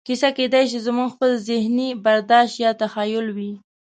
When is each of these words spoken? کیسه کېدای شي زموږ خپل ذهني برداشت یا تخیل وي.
کیسه 0.07 0.29
کېدای 0.37 0.63
شي 0.71 0.79
زموږ 0.87 1.07
خپل 1.15 1.31
ذهني 1.49 1.89
برداشت 2.05 2.55
یا 2.63 2.71
تخیل 2.81 3.27
وي. 3.35 3.51